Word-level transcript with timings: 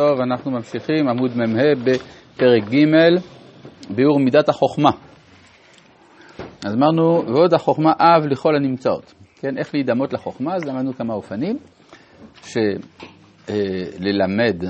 טוב, 0.00 0.20
אנחנו 0.20 0.50
ממשיכים, 0.50 1.08
עמוד 1.08 1.30
מ"ה 1.36 1.74
בפרק 1.84 2.62
ג', 2.62 2.84
ביאור 3.94 4.18
מידת 4.20 4.48
החוכמה. 4.48 4.90
אז 6.66 6.74
אמרנו, 6.74 7.22
ועוד 7.26 7.54
החוכמה 7.54 7.92
אב 7.92 8.26
לכל 8.26 8.56
הנמצאות. 8.56 9.14
כן, 9.36 9.58
איך 9.58 9.74
להידמות 9.74 10.12
לחוכמה, 10.12 10.54
אז 10.54 10.64
למדנו 10.64 10.94
כמה 10.94 11.14
אופנים, 11.14 11.58
שללמד 13.46 14.64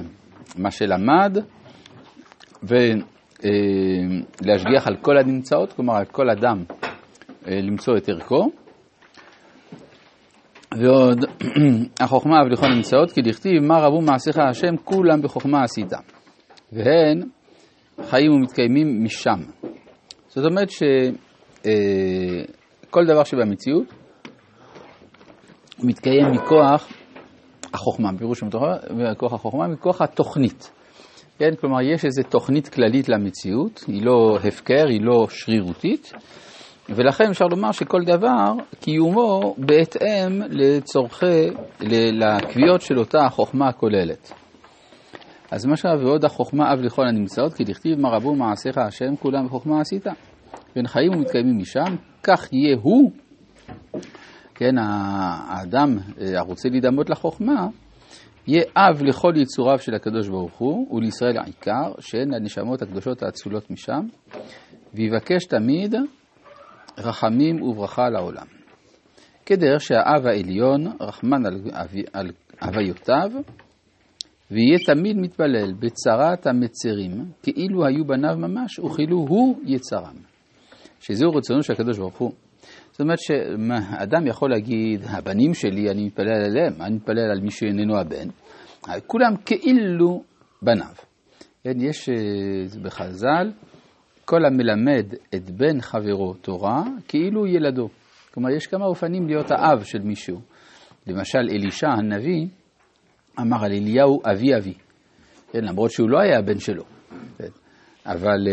מה 0.59 0.71
שלמד, 0.71 1.39
ולהשגיח 4.43 4.87
על 4.87 4.97
כל 4.97 5.19
הנמצאות, 5.19 5.73
כלומר 5.73 5.95
על 5.97 6.05
כל 6.05 6.31
אדם 6.31 6.65
למצוא 7.47 7.97
את 7.97 8.09
ערכו. 8.09 8.51
ועוד, 10.79 11.25
החוכמה 12.01 12.45
לכל 12.51 12.69
נמצאות, 12.69 13.13
כי 13.13 13.23
דכתיב 13.23 13.63
מה 13.63 13.79
רבו 13.79 14.01
מעשיך 14.01 14.39
השם 14.39 14.77
כולם 14.85 15.23
בחוכמה 15.23 15.63
עשית. 15.63 15.93
והן 16.73 17.23
חיים 18.03 18.33
ומתקיימים 18.33 19.05
משם. 19.05 19.41
זאת 20.29 20.45
אומרת 20.51 20.71
שכל 22.91 23.07
דבר 23.07 23.25
שבמציאות 23.25 23.95
מתקיים 25.83 26.27
מכוח 26.33 26.89
החוכמה, 27.75 28.09
פירוש 28.19 28.43
מכוח 28.91 29.33
החוכמה, 29.33 29.69
מכוח 29.69 30.03
התוכנית. 30.03 30.71
כן, 31.39 31.55
כלומר 31.61 31.81
יש 31.81 32.05
איזו 32.05 32.23
תוכנית 32.29 32.69
כללית 32.69 33.09
למציאות, 33.09 33.85
היא 33.87 34.05
לא 34.05 34.39
הפקר, 34.45 34.87
היא 34.89 35.01
לא 35.01 35.27
שרירותית. 35.29 36.13
ולכן 36.89 37.25
אפשר 37.31 37.45
לומר 37.45 37.73
שכל 37.73 38.05
דבר, 38.05 38.53
קיומו 38.81 39.55
בהתאם 39.59 40.43
לצורכי, 40.51 41.51
לקביעות 42.13 42.81
של 42.81 42.99
אותה 42.99 43.19
החוכמה 43.27 43.69
הכוללת. 43.69 44.33
אז 45.51 45.67
מה 45.67 45.77
שהיה 45.77 45.95
ועוד 45.95 46.25
החוכמה 46.25 46.73
אב 46.73 46.81
לכל 46.81 47.03
הנמצאות, 47.09 47.55
כי 47.55 47.65
דכתיב 47.65 48.01
מה 48.01 48.09
רבו 48.09 48.35
מעשיך 48.35 48.79
השם 48.79 49.17
כולם 49.17 49.47
בחוכמה 49.47 49.81
עשית. 49.81 50.07
בין 50.75 50.87
חיים 50.87 51.13
ומתקיימים 51.13 51.59
משם, 51.59 51.97
כך 52.23 52.53
יהיה 52.53 52.77
הוא, 52.83 53.11
כן, 54.55 54.79
האדם 54.79 55.99
הרוצה 56.37 56.69
להידמות 56.69 57.11
לחוכמה, 57.11 57.67
יהיה 58.47 58.65
אב 58.77 59.03
לכל 59.03 59.33
יצוריו 59.37 59.79
של 59.79 59.95
הקדוש 59.95 60.29
ברוך 60.29 60.59
הוא, 60.59 60.97
ולישראל 60.97 61.39
העיקר, 61.39 61.93
שהן 61.99 62.35
הנשמות 62.35 62.83
הקדושות 62.83 63.23
האצולות 63.23 63.71
משם, 63.71 64.07
ויבקש 64.95 65.45
תמיד 65.45 65.95
רחמים 66.99 67.63
וברכה 67.63 68.09
לעולם. 68.09 68.47
כדרך 69.47 69.81
שהאב 69.81 70.27
העליון 70.27 70.87
רחמן 71.01 71.47
על, 71.47 71.61
על 72.13 72.31
הוויותיו, 72.63 73.31
ויהיה 74.51 74.79
תמיד 74.87 75.17
מתפלל 75.17 75.73
בצרת 75.73 76.47
המצרים, 76.47 77.25
כאילו 77.43 77.87
היו 77.87 78.05
בניו 78.05 78.37
ממש, 78.39 78.79
וכאילו 78.79 79.17
הוא 79.17 79.61
יצרם. 79.65 80.17
שזהו 81.01 81.31
רצונו 81.31 81.63
של 81.63 81.73
הקדוש 81.73 81.99
ברוך 81.99 82.19
הוא. 82.19 82.33
זאת 82.91 83.01
אומרת 83.01 83.19
שאדם 83.21 84.27
יכול 84.27 84.51
להגיד, 84.51 85.05
הבנים 85.05 85.55
שלי, 85.55 85.91
אני 85.91 86.07
מתפלל 86.07 86.45
עליהם, 86.45 86.83
אני 86.83 86.95
מתפלל 86.95 87.31
על 87.31 87.41
מי 87.41 87.51
שאיננו 87.51 87.99
הבן, 87.99 88.29
כולם 89.07 89.37
כאילו 89.47 90.23
בניו. 90.63 90.95
יש 91.65 92.09
בחז"ל, 92.83 93.51
כל 94.25 94.45
המלמד 94.45 95.07
את 95.35 95.51
בן 95.51 95.81
חברו 95.81 96.35
תורה, 96.35 96.83
כאילו 97.09 97.47
ילדו. 97.47 97.89
כלומר, 98.35 98.51
יש 98.51 98.67
כמה 98.67 98.85
אופנים 98.85 99.27
להיות 99.27 99.51
האב 99.51 99.83
של 99.85 99.99
מישהו. 99.99 100.41
למשל, 101.07 101.39
אלישע 101.51 101.89
הנביא 101.89 102.47
אמר 103.41 103.65
על 103.65 103.73
אליהו 103.73 104.21
אבי 104.33 104.57
אבי, 104.57 104.75
כן, 105.53 105.65
למרות 105.65 105.91
שהוא 105.91 106.11
לא 106.11 106.21
היה 106.21 106.39
הבן 106.39 106.59
שלו. 106.59 106.85
כן, 107.39 107.49
אבל, 108.07 108.49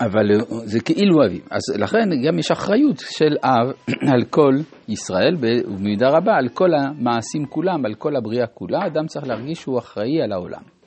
אבל 0.00 0.24
זה 0.64 0.80
כאילו 0.80 1.26
אבי. 1.26 1.40
אז 1.50 1.60
לכן 1.78 2.08
גם 2.26 2.38
יש 2.38 2.50
אחריות 2.50 2.98
של 2.98 3.36
אב 3.44 3.72
על 4.14 4.24
כל 4.30 4.54
ישראל, 4.88 5.36
ובמידה 5.40 6.08
רבה 6.08 6.36
על 6.36 6.48
כל 6.48 6.68
המעשים 6.74 7.46
כולם, 7.46 7.86
על 7.86 7.94
כל 7.94 8.16
הבריאה 8.16 8.46
כולה. 8.46 8.86
אדם 8.86 9.06
צריך 9.06 9.26
להרגיש 9.26 9.58
שהוא 9.60 9.78
אחראי 9.78 10.22
על 10.22 10.32
העולם. 10.32 10.79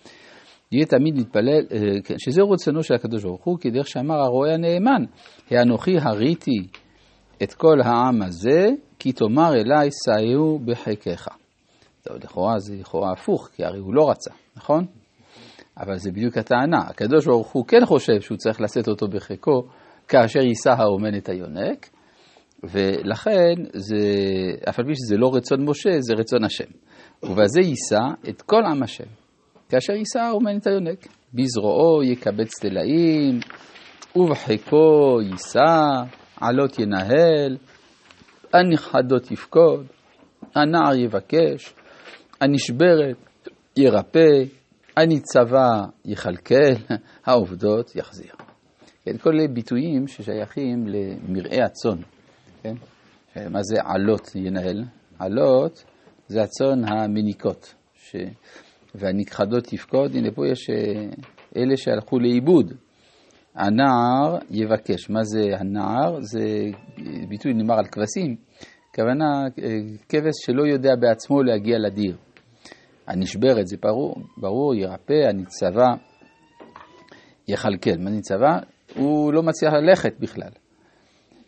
יהיה 0.74 0.86
תמיד 0.86 1.18
להתפלל, 1.18 1.62
שזהו 2.18 2.50
רצונו 2.50 2.84
של 2.84 2.94
הקדוש 2.94 3.24
ברוך 3.24 3.44
הוא, 3.44 3.58
כדרך 3.60 3.88
שאמר 3.88 4.16
הרועה 4.16 4.54
הנאמן, 4.54 5.04
האנוכי 5.52 5.98
הריתי 5.98 6.68
את 7.44 7.54
כל 7.54 7.82
העם 7.84 8.22
הזה, 8.22 8.70
כי 9.00 9.12
תאמר 9.12 9.54
אליי 9.54 9.90
סעהו 9.92 10.60
בחיקך. 10.60 11.28
טוב, 12.04 12.18
לכאורה 12.24 12.60
זה 12.60 12.76
לכאורה 12.80 13.12
הפוך, 13.12 13.50
כי 13.56 13.64
הרי 13.64 13.80
הוא 13.80 13.94
לא 13.94 14.10
רצה, 14.10 14.32
נכון? 14.56 14.86
אבל 15.78 15.98
זה 15.98 16.12
בדיוק 16.12 16.38
הטענה. 16.38 16.82
הקדוש 16.88 17.26
ברוך 17.26 17.52
הוא 17.52 17.66
כן 17.68 17.86
חושב 17.86 18.22
שהוא 18.22 18.38
צריך 18.38 18.62
לשאת 18.62 18.88
אותו 18.88 19.08
בחיקו, 19.08 19.64
כאשר 20.08 20.40
יישא 20.40 20.70
האומן 20.70 21.18
את 21.18 21.30
היונק, 21.30 21.90
ולכן, 22.64 23.54
זה, 23.74 23.98
אף 24.70 24.80
על 24.80 24.86
פי 24.86 24.92
שזה 24.96 25.18
לא 25.18 25.32
רצון 25.34 25.70
משה, 25.70 25.90
זה 26.00 26.14
רצון 26.14 26.44
השם. 26.44 26.72
ובזה 27.24 27.62
יישא 27.62 28.30
את 28.30 28.42
כל 28.42 28.66
עם 28.66 28.84
השם. 28.84 29.23
כאשר 29.70 29.94
יישא 29.94 30.20
האומן 30.20 30.58
את 30.58 30.68
היונק. 30.68 31.08
בזרועו 31.34 32.04
יקבץ 32.04 32.60
תלאים, 32.60 33.40
ובחיקו 34.16 35.20
יישא, 35.22 36.04
עלות 36.42 36.80
ינהל, 36.80 37.58
הנכחדות 38.54 39.32
יפקוד, 39.32 39.86
הנער 40.56 40.96
יבקש, 40.96 41.74
הנשברת 42.42 43.50
ירפא, 43.78 44.44
הניצבה 44.98 45.70
יכלכל, 46.06 46.74
העובדות 47.26 47.96
יחזיר. 47.96 48.34
כן, 49.06 49.18
כל 49.18 49.30
אלה 49.30 49.48
ביטויים 49.48 50.08
ששייכים 50.08 50.88
למרעה 50.88 51.66
הצאן. 51.66 52.02
כן? 52.64 52.74
מה 53.50 53.60
זה 53.64 53.76
עלות 53.86 54.36
ינהל? 54.36 54.84
עלות 55.20 55.84
זה 56.28 56.44
הצאן 56.44 56.82
המניקות. 56.88 57.74
ש... 57.96 58.16
והנכחדות 58.96 59.64
תפקוד, 59.64 60.16
הנה 60.16 60.32
פה 60.32 60.48
יש 60.48 60.70
אלה 61.58 61.78
שהלכו 61.78 62.20
לאיבוד. 62.20 62.74
הנער 63.56 64.38
יבקש. 64.52 65.10
מה 65.10 65.24
זה 65.24 65.42
הנער? 65.60 66.18
זה 66.22 66.44
ביטוי 67.30 67.54
נאמר 67.54 67.80
על 67.80 67.86
כבשים, 67.86 68.36
כוונה 68.96 69.44
כבש 70.10 70.34
שלא 70.46 70.64
יודע 70.64 70.96
בעצמו 71.00 71.44
להגיע 71.44 71.78
לדיר. 71.80 72.18
הנשברת 73.08 73.68
זה 73.68 73.78
ברור, 73.82 74.16
ברור 74.38 74.76
ירפא, 74.76 75.30
הניצבה 75.30 75.88
יכלכל. 77.48 77.98
מה 78.00 78.10
ניצבה? 78.10 78.58
הוא 78.96 79.34
לא 79.34 79.44
מצליח 79.44 79.74
ללכת 79.74 80.14
בכלל. 80.20 80.50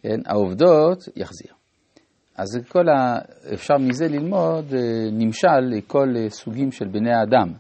כן? 0.02 0.20
העובדות 0.26 1.04
יחזיר. 1.16 1.54
אז 2.38 2.60
כל 2.68 2.90
ה... 2.90 3.18
אפשר 3.54 3.78
מזה 3.78 4.08
ללמוד 4.08 4.74
נמשל 5.12 5.60
לכל 5.62 6.08
סוגים 6.30 6.72
של 6.72 6.88
בני 6.88 7.14
האדם. 7.14 7.54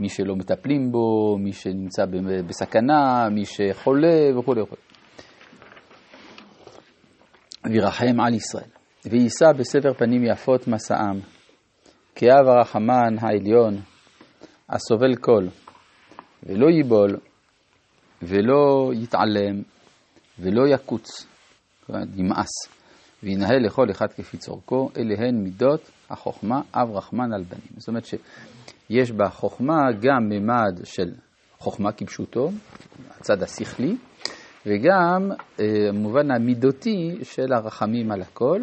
מי 0.00 0.08
שלא 0.08 0.36
מטפלים 0.36 0.92
בו, 0.92 1.36
מי 1.38 1.52
שנמצא 1.52 2.04
בסכנה, 2.48 3.28
מי 3.30 3.44
שחולה 3.44 4.38
וכו' 4.38 4.54
וכו'. 4.62 4.76
וירחם 7.70 8.20
על 8.20 8.34
ישראל. 8.34 8.68
ויישא 9.06 9.52
בסבר 9.58 9.94
פנים 9.94 10.24
יפות 10.24 10.68
מסעם, 10.68 11.20
כאב 12.14 12.48
הרחמן 12.48 13.18
העליון, 13.20 13.80
הסובל 14.68 15.14
כל, 15.20 15.46
ולא 16.42 16.66
ייבול, 16.70 17.16
ולא 18.22 18.90
יתעלם, 18.94 19.62
ולא 20.38 20.68
יקוץ, 20.68 21.26
ימאס. 22.16 22.81
וינהל 23.22 23.66
לכל 23.66 23.90
אחד 23.90 24.06
כפי 24.12 24.36
צורכו, 24.36 24.90
אלה 24.96 25.14
הן 25.18 25.34
מידות 25.34 25.90
החוכמה, 26.10 26.60
אב 26.74 26.90
רחמן 26.90 27.32
על 27.32 27.42
בנים. 27.42 27.72
זאת 27.76 27.88
אומרת 27.88 28.04
שיש 28.04 29.12
בחוכמה 29.12 29.92
גם 30.00 30.28
ממד 30.28 30.80
של 30.84 31.10
חוכמה 31.58 31.92
כפשוטו, 31.92 32.50
הצד 33.10 33.42
השכלי, 33.42 33.96
וגם 34.66 35.30
המובן 35.58 36.30
אה, 36.30 36.36
המידותי 36.36 37.18
של 37.22 37.52
הרחמים 37.52 38.12
על 38.12 38.22
הכל, 38.22 38.60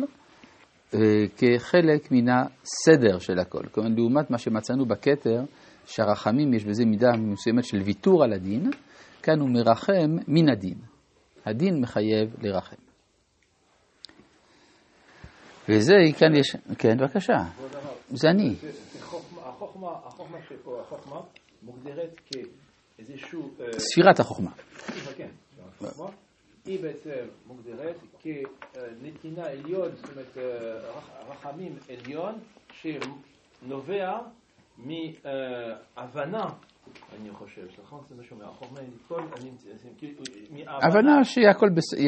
אה, 0.93 0.99
כחלק 1.37 2.11
מן 2.11 2.25
הסדר 2.29 3.19
של 3.19 3.39
הכל. 3.39 3.63
כלומר, 3.71 3.89
לעומת 3.95 4.31
מה 4.31 4.37
שמצאנו 4.37 4.85
בכתר, 4.85 5.41
שהרחמים 5.85 6.53
יש 6.53 6.65
בזה 6.65 6.85
מידה 6.85 7.11
מסוימת 7.17 7.63
של 7.63 7.77
ויתור 7.77 8.23
על 8.23 8.33
הדין, 8.33 8.71
כאן 9.23 9.39
הוא 9.39 9.49
מרחם 9.49 10.17
מן 10.27 10.49
הדין. 10.49 10.77
הדין 11.45 11.81
מחייב 11.81 12.35
לרחם. 12.41 12.88
וזה, 15.69 15.93
כאן 16.19 16.35
יש, 16.35 16.55
כן, 16.77 16.97
בבקשה, 16.97 17.37
זה 18.09 18.29
אני. 18.29 18.55
החוכמה 19.43 20.37
שפה, 20.49 20.81
החוכמה 20.81 21.21
מוגדרת 21.63 22.21
כאיזשהו... 22.25 23.51
ספירת 23.77 24.19
החוכמה. 24.19 24.51
כן, 25.17 25.29
היא 26.65 26.81
בעצם 26.81 27.25
מוגדרת 27.47 27.95
כנתינה 28.19 29.45
עליון, 29.45 29.95
זאת 29.95 30.09
אומרת 30.11 30.37
רחמים 31.29 31.75
עליון, 31.89 32.35
שנובע 32.71 34.19
מהבנה, 34.77 36.45
אני 37.15 37.31
חושב, 37.31 37.67
נכון? 37.83 37.99
זה 38.09 38.15
מה 38.15 38.23
שאומר, 38.23 38.49
החוכמה 38.49 38.79
הנמצאים, 38.79 39.93
כאילו, 39.97 40.23
הבנה 40.67 41.23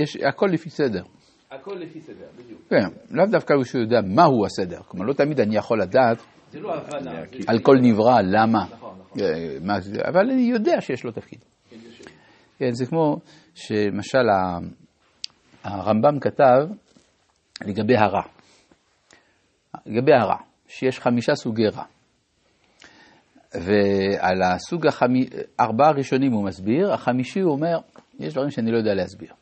שהכל 0.06 0.48
לפי 0.52 0.70
סדר. 0.70 1.04
הכל 1.52 1.74
לפי 1.76 2.02
סדר, 2.02 2.26
בדיוק. 2.38 2.62
כן, 2.70 2.88
לאו 3.12 3.26
דווקא 3.26 3.54
שהוא 3.64 3.82
יודע 3.82 4.02
מהו 4.02 4.46
הסדר. 4.46 4.80
כלומר, 4.88 5.06
לא 5.06 5.14
תמיד 5.14 5.40
אני 5.40 5.56
יכול 5.56 5.82
לדעת 5.82 6.18
לא. 6.54 6.76
זה- 7.02 7.10
על 7.48 7.60
כל 7.60 7.78
נברא 7.82 8.22
למה. 8.22 8.66
נכון, 8.72 8.96
נכון. 9.00 9.22
אה, 9.22 10.10
אבל 10.10 10.30
אני 10.32 10.42
יודע 10.42 10.82
שיש 10.82 11.04
לו 11.04 11.12
תפקיד. 11.12 11.40
כן, 12.60 12.72
זה 12.74 12.86
כמו 12.86 13.18
שמשל 13.56 14.26
הרמב"ם 15.64 16.20
כתב 16.20 16.68
לגבי 17.66 17.98
הרע. 17.98 18.22
לגבי 19.86 20.14
הרע, 20.14 20.36
שיש 20.68 21.00
חמישה 21.00 21.36
סוגי 21.36 21.68
רע. 21.68 21.84
ועל 23.56 24.42
הסוג 24.44 24.88
החמי... 24.88 25.26
ארבעה 25.60 25.90
הראשונים 25.90 26.32
הוא 26.32 26.46
מסביר, 26.46 26.94
החמישי 26.94 27.40
הוא 27.40 27.52
אומר, 27.52 27.78
יש 28.20 28.34
דברים 28.34 28.50
שאני 28.52 28.72
לא 28.72 28.78
יודע 28.78 28.94
להסביר. 28.94 29.34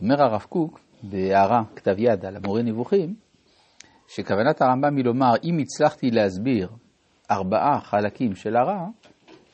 אומר 0.00 0.22
הרב 0.22 0.42
קוק 0.48 0.80
בהערה, 1.02 1.62
כתב 1.76 1.94
יד 1.98 2.24
על 2.24 2.36
המורה 2.36 2.62
נבוכים, 2.62 3.14
שכוונת 4.08 4.62
הרמב"ם 4.62 4.96
היא 4.96 5.04
לומר, 5.04 5.32
אם 5.44 5.58
הצלחתי 5.58 6.10
להסביר 6.10 6.68
ארבעה 7.30 7.80
חלקים 7.80 8.34
של 8.34 8.56
הרע, 8.56 8.86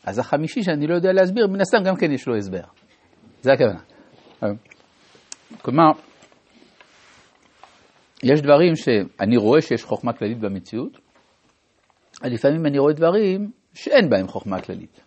אז 0.07 0.19
החמישי 0.19 0.63
שאני 0.63 0.87
לא 0.87 0.95
יודע 0.95 1.13
להסביר, 1.13 1.47
מן 1.47 1.61
הסתם 1.61 1.79
גם 1.85 1.97
כן 1.97 2.13
יש 2.13 2.27
לו 2.27 2.37
הסבר. 2.37 2.65
זה 3.43 3.53
הכוונה. 3.53 3.81
כלומר, 5.63 5.91
יש 8.23 8.41
דברים 8.41 8.77
שאני 8.77 9.37
רואה 9.37 9.61
שיש 9.61 9.85
חוכמה 9.85 10.13
כללית 10.13 10.39
במציאות, 10.39 10.99
לפעמים 12.25 12.67
אני 12.67 12.79
רואה 12.79 12.93
דברים 12.93 13.51
שאין 13.75 14.11
בהם 14.11 14.29
חוכמה 14.29 14.61
כללית. 14.61 15.01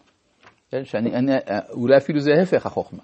כן? 0.72 0.86
שאני, 0.86 1.16
אני, 1.16 1.32
אולי 1.70 1.98
אפילו 1.98 2.20
זה 2.20 2.32
ההפך 2.40 2.66
החוכמה. 2.66 3.04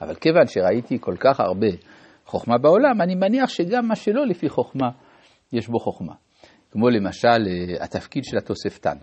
אבל 0.00 0.14
כיוון 0.14 0.46
שראיתי 0.46 0.98
כל 1.00 1.14
כך 1.20 1.40
הרבה 1.40 1.66
חוכמה 2.28 2.58
בעולם, 2.58 3.00
אני 3.00 3.14
מניח 3.14 3.48
שגם 3.48 3.88
מה 3.88 3.96
שלא 3.96 4.26
לפי 4.26 4.48
חוכמה, 4.48 4.88
יש 5.52 5.68
בו 5.68 5.78
חוכמה. 5.78 6.14
כמו 6.70 6.88
למשל 6.88 7.28
אה, 7.28 7.84
התפקיד 7.84 8.24
של 8.24 8.36
התוספתן. 8.38 8.96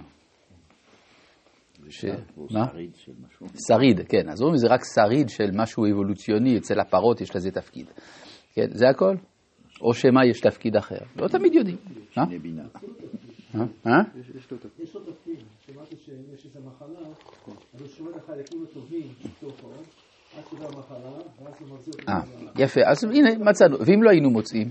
ש... 1.90 2.06
מה? 2.52 2.68
שריד 2.72 2.96
של 2.96 3.12
משהו. 3.28 3.48
שריד, 3.68 4.00
כן. 4.10 4.30
אז 4.30 4.42
אומרים 4.42 4.58
זה 4.58 4.68
רק 4.68 4.82
שריד 4.96 5.30
של 5.30 5.52
משהו 5.54 5.86
אבולוציוני, 5.92 6.58
אצל 6.58 6.80
הפרות 6.80 7.22
יש 7.22 7.36
לזה 7.36 7.52
תפקיד. 7.52 7.86
כן, 8.54 8.68
זה 8.70 8.90
הכל? 8.90 9.16
או 9.82 9.94
שמה 9.94 10.26
יש 10.26 10.42
תפקיד 10.42 10.76
אחר? 10.76 11.00
לא 11.16 11.28
תמיד 11.28 11.54
יודעים. 11.54 11.78
בינה. 12.42 12.64
אה? 13.56 13.62
אה? 13.88 13.92
יש 14.36 14.52
לו 14.52 14.58
תפקיד, 14.58 15.38
שמעתי 15.66 15.96
שיש 15.96 16.46
איזו 16.46 16.60
מחלה, 16.66 17.00
אז 17.74 17.82
הוא 17.82 17.88
שומע 17.88 18.10
את 18.12 18.16
החלקים 18.16 18.66
הטובים 18.72 19.08
אה, 22.10 22.20
יפה, 22.56 22.82
אז 22.86 23.04
הנה 23.04 23.30
מצאנו, 23.40 23.78
ואם 23.86 24.04
לא 24.04 24.10
היינו 24.10 24.30
מוצאים? 24.30 24.70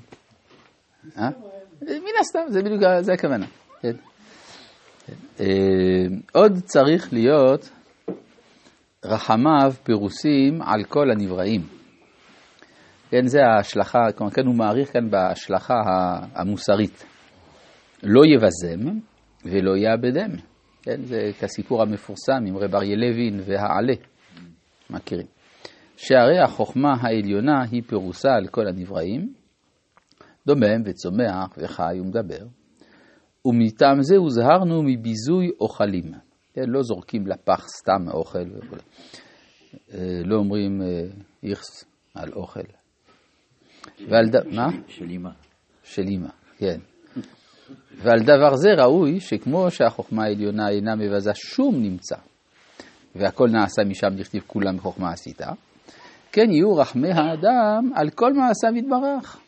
אה? 1.18 1.28
מן 1.82 2.16
הסתם, 2.20 2.40
זה 2.48 2.62
בדיוק, 2.62 2.82
זה 3.00 3.12
הכוונה. 3.12 3.46
כן. 3.80 3.96
אה, 5.40 5.46
עוד 6.32 6.52
צריך 6.64 7.12
להיות 7.12 7.70
רחמיו 9.04 9.72
פרוסים 9.82 10.62
על 10.62 10.84
כל 10.84 11.10
הנבראים. 11.10 11.60
כן, 13.10 13.26
זה 13.26 13.38
ההשלכה, 13.46 13.98
כלומר, 14.16 14.32
כן, 14.32 14.46
הוא 14.46 14.54
מעריך 14.54 14.92
כאן 14.92 15.10
בהשלכה 15.10 15.74
המוסרית. 16.34 17.04
לא 18.02 18.22
יבזם 18.26 18.98
ולא 19.44 19.76
יאבדם. 19.76 20.30
כן, 20.82 21.02
זה 21.02 21.30
כסיפור 21.40 21.82
המפורסם 21.82 22.46
עם 22.46 22.56
רב 22.56 22.74
אריה 22.74 22.96
לוין 22.96 23.40
והעלה. 23.46 23.94
מכירים. 24.90 25.33
שהרי 26.06 26.38
החוכמה 26.38 26.94
העליונה 27.00 27.62
היא 27.70 27.82
פירוסה 27.86 28.28
על 28.34 28.46
כל 28.48 28.68
הנבראים, 28.68 29.34
דומם 30.46 30.82
וצומח 30.84 31.58
וחי 31.58 32.00
ומדבר, 32.00 32.46
ומטעם 33.46 34.02
זה 34.02 34.16
הוזהרנו 34.16 34.82
מביזוי 34.82 35.50
אוכלים. 35.60 36.12
כן, 36.54 36.62
לא 36.66 36.82
זורקים 36.82 37.26
לפח 37.26 37.66
סתם 37.68 38.08
אוכל 38.10 38.38
וכו'. 38.52 38.76
אה, 39.94 40.20
לא 40.24 40.36
אומרים 40.36 40.82
אה, 40.82 40.86
איכס 41.42 41.84
על 42.14 42.32
אוכל. 42.32 42.60
ועל 44.08 44.28
ד... 44.28 44.54
מה? 44.54 44.66
של 44.88 45.10
אימא. 45.10 45.30
של 45.82 46.02
אימא, 46.02 46.28
כן. 46.58 46.80
ועל 47.96 48.20
דבר 48.20 48.56
זה 48.56 48.68
ראוי 48.78 49.20
שכמו 49.20 49.70
שהחוכמה 49.70 50.24
העליונה 50.24 50.68
אינה 50.68 50.94
מבזה 50.94 51.30
שום 51.34 51.82
נמצא, 51.82 52.16
והכל 53.14 53.48
נעשה 53.48 53.82
משם 53.84 54.16
דכתיב 54.16 54.42
כולם 54.46 54.76
בחוכמה 54.76 55.12
עשיתה, 55.12 55.52
כן 56.34 56.50
יהיו 56.50 56.76
רחמי 56.76 57.10
האדם 57.10 57.90
על 57.94 58.10
כל 58.10 58.32
מעשיו 58.32 58.76
יתברך. 58.76 59.40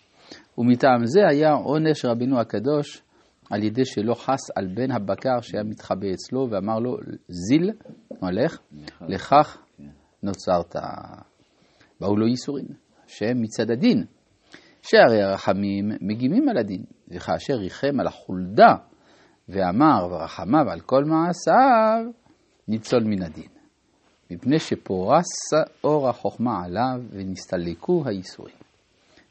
ומטעם 0.59 1.07
זה 1.07 1.21
היה 1.31 1.53
עונש 1.53 2.05
רבינו 2.05 2.41
הקדוש 2.41 3.03
על 3.51 3.63
ידי 3.63 3.85
שלא 3.85 4.15
חס 4.15 4.51
על 4.57 4.67
בן 4.75 4.91
הבקר 4.91 5.41
שהיה 5.41 5.65
מתחבא 5.65 6.07
אצלו 6.15 6.49
ואמר 6.51 6.79
לו, 6.79 6.97
זיל, 7.29 7.71
הולך, 8.21 8.59
לכך 9.01 9.59
נוצרת. 10.23 10.77
באו 12.01 12.17
לו 12.17 12.27
ייסורים, 12.27 12.67
שהם 13.07 13.43
מצד 13.43 13.71
הדין. 13.71 14.05
שהרי 14.83 15.23
הרחמים 15.23 15.89
מגימים 16.01 16.49
על 16.49 16.59
הדין, 16.59 16.85
וכאשר 17.09 17.55
ריחם 17.55 18.01
על 18.01 18.07
החולדה 18.07 18.75
ואמר 19.49 20.09
ורחמיו 20.11 20.71
על 20.71 20.81
כל 20.81 21.05
מעשיו, 21.05 22.13
ניצול 22.69 23.05
מן 23.05 23.23
הדין. 23.23 23.56
מפני 24.31 24.59
שפורס 24.59 25.27
אור 25.85 26.09
החוכמה 26.09 26.65
עליו 26.65 27.01
ונסתלקו 27.11 28.03
הייסורים. 28.07 28.57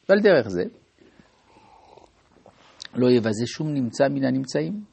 ועל 0.09 0.19
דרך 0.19 0.47
זה, 0.47 0.63
לא 2.93 3.11
יבזה 3.11 3.45
שום 3.45 3.73
נמצא 3.73 4.03
מן 4.09 4.25
הנמצאים, 4.25 4.83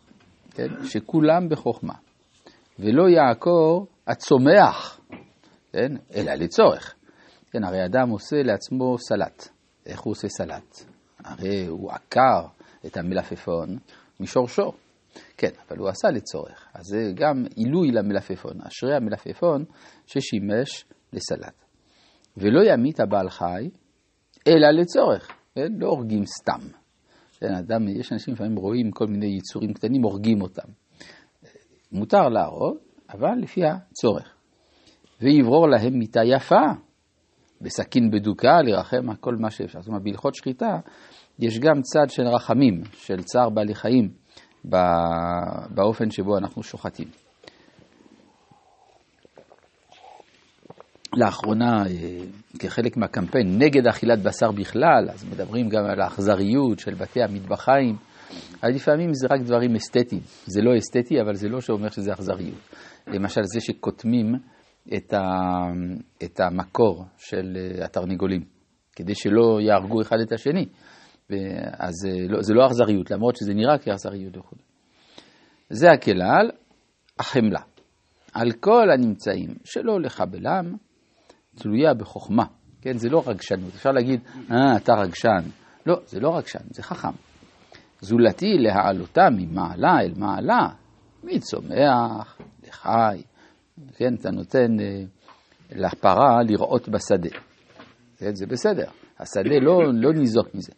כן? 0.50 0.84
שכולם 0.84 1.48
בחוכמה, 1.48 1.94
ולא 2.78 3.08
יעקור 3.08 3.86
הצומח, 4.06 5.00
כן? 5.72 5.92
אלא 6.14 6.32
לצורך. 6.34 6.94
כן, 7.50 7.64
הרי 7.64 7.84
אדם 7.84 8.10
עושה 8.10 8.36
לעצמו 8.42 8.98
סלט. 8.98 9.48
איך 9.86 10.00
הוא 10.00 10.10
עושה 10.10 10.28
סלט? 10.28 10.84
הרי 11.24 11.66
הוא 11.66 11.90
עקר 11.92 12.46
את 12.86 12.96
המלפפון 12.96 13.78
משורשו. 14.20 14.72
כן, 15.42 15.50
אבל 15.68 15.78
הוא 15.78 15.88
עשה 15.88 16.08
לצורך. 16.08 16.68
אז 16.74 16.84
זה 16.84 17.12
גם 17.14 17.44
עילוי 17.56 17.90
למלפפון, 17.90 18.52
אשרי 18.66 18.94
המלפפון 18.94 19.64
ששימש 20.06 20.84
לסלט. 21.12 21.64
ולא 22.36 22.60
ימית 22.64 23.00
הבעל 23.00 23.30
חי, 23.30 23.70
אלא 24.46 24.70
לצורך. 24.70 25.28
כן? 25.54 25.72
לא 25.78 25.88
הורגים 25.88 26.24
סתם. 26.26 26.68
כן, 27.38 27.54
אדם, 27.54 27.88
יש 27.88 28.12
אנשים 28.12 28.34
לפעמים 28.34 28.56
רואים 28.56 28.90
כל 28.90 29.06
מיני 29.06 29.36
יצורים 29.36 29.72
קטנים, 29.72 30.02
הורגים 30.02 30.42
אותם. 30.42 30.68
מותר 31.92 32.28
להרוג, 32.28 32.76
אבל 33.10 33.34
לפי 33.42 33.60
הצורך. 33.64 34.34
ויברור 35.20 35.68
להם 35.68 35.98
מיתה 35.98 36.20
יפה, 36.24 36.62
בסכין 37.60 38.10
בדוקה, 38.10 38.62
לרחם 38.62 39.10
על 39.10 39.16
כל 39.16 39.36
מה 39.36 39.50
שאפשר. 39.50 39.80
זאת 39.80 39.88
אומרת, 39.88 40.02
בהלכות 40.02 40.34
שחיטה 40.34 40.80
יש 41.38 41.58
גם 41.58 41.82
צד 41.82 42.08
של 42.08 42.26
רחמים, 42.26 42.82
של 42.92 43.22
צער 43.22 43.50
בעלי 43.50 43.74
חיים, 43.74 44.21
באופן 45.74 46.10
שבו 46.10 46.38
אנחנו 46.38 46.62
שוחטים. 46.62 47.08
לאחרונה, 51.16 51.84
כחלק 52.58 52.96
מהקמפיין 52.96 53.58
נגד 53.58 53.86
אכילת 53.86 54.22
בשר 54.22 54.50
בכלל, 54.50 55.08
אז 55.10 55.24
מדברים 55.24 55.68
גם 55.68 55.84
על 55.84 56.00
האכזריות 56.00 56.78
של 56.78 56.94
בתי 56.94 57.22
המטבחיים. 57.22 57.96
אז 58.62 58.74
לפעמים 58.74 59.14
זה 59.14 59.26
רק 59.30 59.40
דברים 59.40 59.74
אסתטיים. 59.74 60.22
זה 60.46 60.62
לא 60.62 60.78
אסתטי, 60.78 61.20
אבל 61.20 61.34
זה 61.34 61.48
לא 61.48 61.60
שאומר 61.60 61.88
שזה 61.88 62.12
אכזריות. 62.12 62.58
למשל, 63.06 63.40
זה 63.44 63.60
שקוטמים 63.60 64.34
את, 64.96 65.12
ה, 65.12 65.20
את 66.24 66.40
המקור 66.40 67.04
של 67.18 67.56
התרנגולים, 67.84 68.44
כדי 68.96 69.14
שלא 69.14 69.60
יהרגו 69.60 70.00
אחד 70.00 70.16
את 70.26 70.32
השני. 70.32 70.66
אז 71.78 71.94
לא, 72.28 72.42
זה 72.42 72.54
לא 72.54 72.66
אכזריות, 72.66 73.10
למרות 73.10 73.36
שזה 73.36 73.54
נראה 73.54 73.78
כאכזריות 73.78 74.36
וכו'. 74.36 74.56
זה 75.70 75.90
הכלל, 75.90 76.50
החמלה. 77.18 77.60
על 78.34 78.52
כל 78.52 78.90
הנמצאים 78.90 79.54
שלא 79.64 80.00
לחבלם, 80.00 80.74
תלויה 81.54 81.94
בחוכמה. 81.94 82.44
כן, 82.80 82.98
זה 82.98 83.08
לא 83.08 83.22
רגשנות. 83.26 83.74
אפשר 83.74 83.90
להגיד, 83.90 84.20
אה, 84.50 84.76
אתה 84.76 84.94
רגשן. 84.94 85.48
לא, 85.86 86.00
זה 86.06 86.20
לא 86.20 86.36
רגשן, 86.36 86.64
זה 86.70 86.82
חכם. 86.82 87.12
זולתי 88.00 88.58
להעלותה 88.58 89.28
ממעלה 89.30 90.00
אל 90.00 90.12
מעלה, 90.16 90.68
מצומח 91.24 92.38
לחי. 92.68 93.22
כן, 93.96 94.14
אתה 94.14 94.30
נותן 94.30 94.80
אה, 94.80 95.02
לפרה 95.70 96.42
לראות 96.42 96.88
בשדה. 96.88 97.38
כן, 98.16 98.34
זה 98.34 98.46
בסדר. 98.46 98.90
השדה 99.18 99.58
לא, 99.62 99.80
לא 99.94 100.12
ניזוק 100.12 100.54
מזה. 100.54 100.72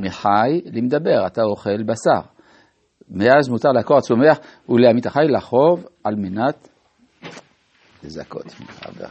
מחי 0.00 0.60
למדבר, 0.72 1.26
אתה 1.26 1.42
אוכל 1.42 1.82
בשר. 1.82 2.28
מאז 3.10 3.48
מותר 3.48 3.72
לעקור 3.72 3.96
הצומח 3.98 4.38
ולעמית 4.68 5.06
החי 5.06 5.24
לחוב 5.28 5.86
על 6.04 6.14
מנת 6.14 6.68
לזכות. 8.04 8.54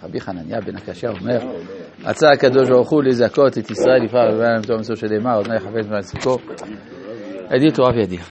רבי 0.03 0.22
חנניה 0.22 0.62
בן 0.62 0.75
הקשה 0.75 1.08
אומר, 1.10 1.39
רצה 2.03 2.32
הקדוש 2.32 2.70
ברוך 2.70 2.89
הוא 2.89 3.03
לזכות 3.03 3.58
את 3.58 3.72
ישראל 3.72 4.03
לפעול 4.03 4.34
ובעולם 4.34 4.62
פתאום 4.62 4.79
מסור 4.79 4.96
שנאמר, 4.96 5.36
עוד 5.36 5.48
נאי 5.48 5.60
חפץ 5.60 5.88
מעסיקו. 5.89 6.38
עדי 7.50 7.72
תורה 7.75 7.89
וידיר. 7.96 8.22